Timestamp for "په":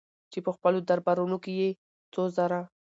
0.45-0.51